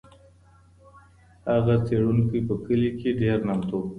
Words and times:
هغه 1.51 1.75
څېړونکی 1.85 2.39
په 2.47 2.55
کلي 2.65 2.89
کې 2.99 3.09
ډېر 3.21 3.37
نامتو 3.47 3.77
و. 3.81 3.85